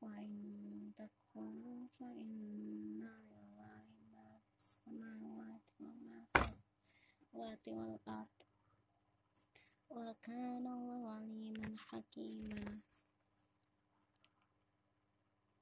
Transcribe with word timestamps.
وإن 0.00 0.92
تكفروا 0.96 1.86
فإن 1.98 2.30
لله 3.00 3.84
ما 4.14 4.38
في 4.48 4.56
السماوات 4.56 5.62
وما 5.80 6.24
في 6.32 6.54
الأرض 7.34 7.66
والأرض 7.66 8.28
وكان 9.90 10.66
الله 10.66 11.10
عليما 11.10 11.76
حكيما 11.78 12.80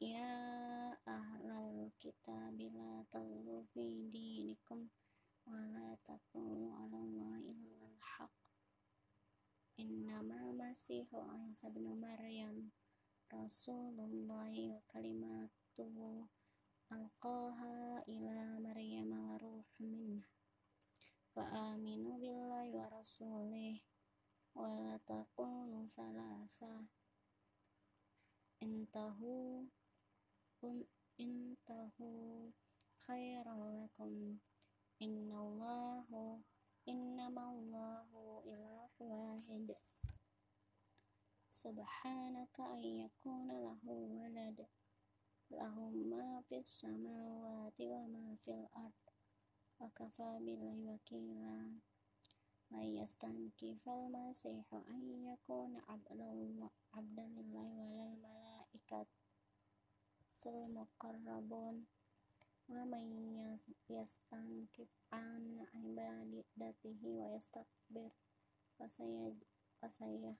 يا 0.01 0.93
أهل 1.09 1.51
الكتاب 1.51 2.61
لا 2.61 3.05
تغلوا 3.13 3.63
في 3.75 4.11
دينكم 4.11 4.89
ولا 5.47 5.97
تقولوا 6.05 6.75
على 6.77 6.97
الله 6.97 7.39
إلا 7.39 7.87
الحق 7.97 8.33
إنما 9.81 10.37
المسيح 10.51 11.15
عيسى 11.15 11.71
بن 11.71 12.01
مريم 12.01 12.71
Rasulullah 13.30 14.50
wa 14.50 14.82
kalimatuhu 14.90 16.26
alqaha 16.90 18.02
ila 18.10 18.58
Maryam 18.58 19.14
wa 19.14 19.38
ruh 19.38 19.70
minna 19.78 20.26
fa 21.30 21.46
aminu 21.74 22.18
billahi 22.18 22.74
wa 22.74 22.90
rasulih 22.90 23.78
wa 24.58 24.66
la 24.74 24.98
taqulu 25.06 25.86
salasa 25.86 26.90
intahu 28.66 29.70
un 30.66 30.78
intahu 31.22 32.50
khairan 33.06 33.62
lakum. 33.78 34.42
Innallahu 35.00 36.44
innamallahu 36.84 38.44
ilahu 38.44 39.04
wahid 39.08 39.72
subhanaka 41.60 42.72
an 42.72 43.04
yakuna 43.04 43.60
lahu 43.60 44.16
walad. 44.16 44.64
Lahum 45.52 46.08
ma 46.08 46.40
fis 46.48 46.80
samawati 46.80 47.84
wa 47.84 48.08
ma 48.08 48.32
fil 48.40 48.64
ard. 48.72 48.96
Wa 49.76 49.92
kafa 49.92 50.40
billahi 50.40 50.88
wakila. 50.88 51.76
La 52.72 52.80
yastankifal 52.80 54.08
masihu 54.08 54.80
an 54.88 55.04
yakuna 55.28 55.84
abdallah 55.92 56.72
abdalillahi 56.96 57.92
walal 57.92 58.16
malaikatul 58.24 60.64
muqarrabun. 60.72 61.92
Wa 62.72 62.88
man 62.88 63.12
yastankif 63.92 64.88
an 65.12 65.68
ibadatihi 65.84 67.20
wa 67.20 67.36
yastakbir. 67.36 68.16
Fasayah 68.80 69.36
fasayah 69.84 70.40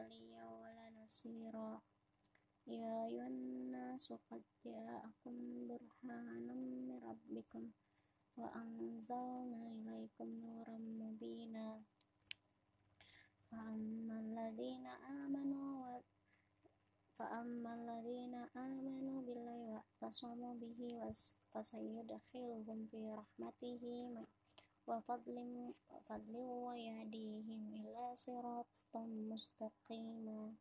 بصيرا 1.20 1.80
يا 2.66 3.06
أيها 3.06 3.26
الناس 3.26 4.12
قد 4.12 4.42
جاءكم 4.64 5.34
برهان 5.68 6.46
من 6.56 6.98
ربكم 7.08 7.70
وأنزلنا 8.36 9.60
إليكم 9.72 10.28
نورا 10.44 10.78
مبينا 10.78 11.82
فأما 13.50 14.20
الذين 14.20 14.86
آمنوا 15.22 16.00
فأما 17.16 17.70
الذين 17.74 18.34
آمنوا 18.56 19.22
بالله 19.22 19.60
واعتصموا 19.72 20.54
به 20.54 20.80
فسيدخلهم 21.50 22.86
في 22.90 23.00
رحمته 23.10 23.82
وفضل 24.86 25.36
وفضل 25.90 26.36
ويهديهم 26.36 27.74
إلى 27.74 28.04
صراط 28.14 28.66
مستقيم 29.32 30.56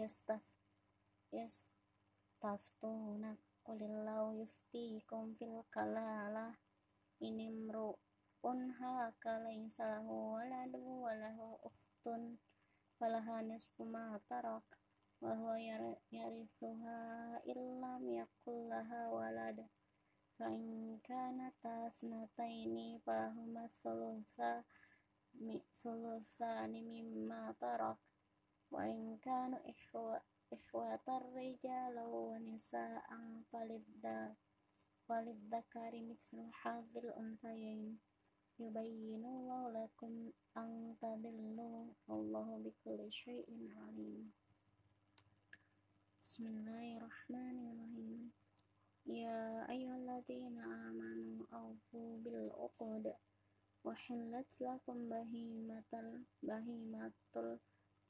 yastaf 0.00 0.42
yastaftuna 1.38 3.30
qulillahu 3.66 4.28
yuftikum 4.42 5.24
fil 5.38 5.62
kalala 5.74 6.46
inimru'un 7.28 8.60
halaka 8.80 9.38
laysa 9.46 9.86
lahu 9.94 10.34
waladu 10.34 10.82
walahu 11.06 11.48
ukhtun 11.68 12.22
falaha 12.98 13.36
nisfu 13.46 13.82
ma 13.94 14.18
tarak 14.28 14.66
wa 15.22 15.32
huwa 15.38 15.56
yarithuha 16.10 16.98
illam 17.52 18.02
yakul 18.20 18.58
laha 18.66 19.08
walad. 19.14 19.58
Fa 20.34 20.50
in 20.50 20.98
kanata 21.06 21.94
thnataini 21.94 22.98
fahuma 23.06 23.70
thulutha 23.78 24.66
mi 25.38 25.56
thuluthani 25.78 26.82
mimma 26.82 27.54
tarak 27.62 27.98
in 28.82 29.14
kanu 29.22 29.58
ikhwatar 30.50 31.22
rijalan 31.38 32.10
wa 32.10 32.34
nisa'an 32.42 33.46
falidda 33.50 34.34
falidzakari 35.06 36.02
mithlu 36.02 36.50
hadzal 36.50 37.14
unthayain 37.14 38.02
yubayyinu 38.58 39.26
Allahu 39.26 39.74
lakum 39.78 40.34
an 40.58 40.98
tadillu 40.98 41.94
wallahu 42.10 42.58
bikulli 42.64 43.10
syai'in 43.10 43.70
alim 43.86 44.34
Bismillahirrahmanirrahim 46.18 48.34
Ya 49.04 49.68
ayyuhalladzina 49.68 50.64
amanu 50.88 51.44
awfu 51.52 52.24
bil 52.24 52.48
uqud 52.56 53.12
wa 53.84 53.92
hillat 53.92 54.48
lakum 54.64 55.12
bahimatal 55.12 56.24
bahimatul 56.40 57.60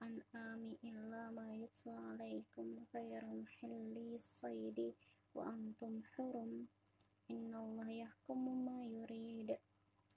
an'ami 0.05 0.77
illa 0.85 1.33
ma 1.33 1.49
yutla 1.57 1.97
alaikum 2.13 2.85
khairum 2.93 3.49
hillis 3.57 4.25
saydi 4.41 4.93
wa 5.33 5.49
antum 5.49 6.05
hurum. 6.13 6.69
Innallaha 7.33 7.89
yahkumu 8.05 8.53
ma 8.69 8.79
yurid. 8.85 9.57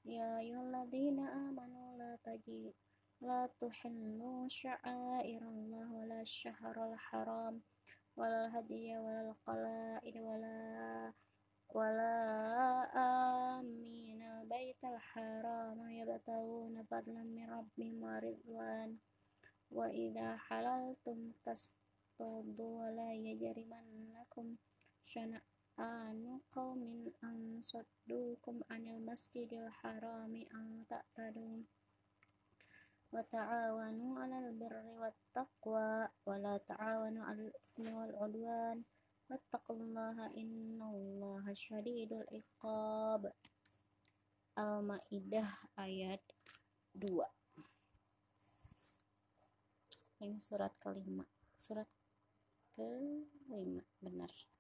Ya 0.04 0.44
ayyuhalladzina 0.44 1.24
amanu 1.48 1.95
la 1.95 2.19
taji 2.19 2.75
la 3.24 3.48
tuhillu 3.60 4.51
sya'airallah 4.51 5.88
wa 5.88 6.04
la 6.04 6.22
syahrul 6.22 6.95
haram 7.10 7.63
wal 8.19 8.51
hadiya 8.51 9.00
wal 9.00 9.31
qala'id 9.48 10.16
wala 10.19 11.16
wala 11.72 12.16
aminal 12.92 14.44
baital 14.51 15.00
haram. 15.16 15.80
Yabtaguna 15.88 16.84
fadlan 16.92 17.28
min 17.31 17.48
rabbihim 17.48 18.04
wa 18.04 18.19
ridwan 18.19 19.00
wa 19.72 19.88
idza 19.92 20.40
halaltum 20.48 21.36
tastadu 21.44 22.80
wa 22.80 22.88
la 22.92 23.10
yajrimannakum 23.12 24.60
syana'anu 25.04 26.44
qaumin 26.54 27.12
an 27.24 27.60
saddukum 27.64 28.64
anil 28.72 29.04
masjidil 29.04 29.68
harami 29.84 30.48
an 30.54 30.88
ta'tadu 30.88 31.64
wa 33.12 33.24
ta'awanu 33.24 34.19
'alal 34.19 34.52
birri 34.56 34.96
wat 35.00 35.16
taqwa 35.31 36.12
wa 36.12 36.36
la 36.36 36.60
ta'awanu 36.60 37.24
'alal 37.24 37.52
itsmi 37.56 37.92
wal 37.96 38.13
'udwan. 38.16 38.84
Wattaqullaha 39.28 40.31
innallaha 40.40 41.52
syadidul 41.52 42.24
iqab. 42.31 43.28
Al-Maidah 44.56 45.52
ayat 45.75 46.24
2 46.96 47.28
ini 50.22 50.42
surat 50.42 50.74
kelima. 50.81 51.25
Surat 51.60 51.90
kelima 52.74 53.84
benar 54.02 54.31